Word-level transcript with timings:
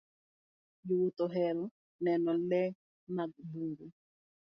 Jowuoth 0.85 1.19
ohero 1.25 1.65
neno 2.05 2.31
le 2.49 2.61
mag 3.15 3.31
bungu. 3.49 3.85